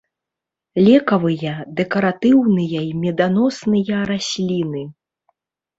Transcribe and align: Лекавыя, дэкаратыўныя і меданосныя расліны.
Лекавыя, 0.85 1.53
дэкаратыўныя 1.81 2.81
і 2.89 2.91
меданосныя 3.05 3.95
расліны. 4.15 4.83